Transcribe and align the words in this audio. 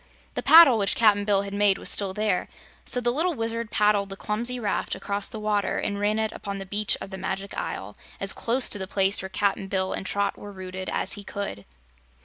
The 0.33 0.41
paddle 0.41 0.79
which 0.79 0.95
Cap'n 0.95 1.25
Bill 1.25 1.43
had 1.43 1.53
made 1.53 1.77
was 1.77 1.87
still 1.87 2.11
there, 2.11 2.47
so 2.85 2.99
the 2.99 3.11
little 3.11 3.35
Wizard 3.35 3.69
paddled 3.69 4.09
the 4.09 4.17
clumsy 4.17 4.59
raft 4.59 4.95
across 4.95 5.29
the 5.29 5.39
water 5.39 5.77
and 5.77 5.99
ran 5.99 6.17
it 6.17 6.31
upon 6.31 6.57
the 6.57 6.65
beach 6.65 6.97
of 6.99 7.11
the 7.11 7.19
Magic 7.19 7.55
Isle 7.55 7.95
as 8.19 8.33
close 8.33 8.67
to 8.69 8.79
the 8.79 8.87
place 8.87 9.21
where 9.21 9.29
Cap'n 9.29 9.67
Bill 9.67 9.93
and 9.93 10.03
Trot 10.03 10.39
were 10.39 10.51
rooted 10.51 10.89
as 10.89 11.13
he 11.13 11.23
could. 11.23 11.65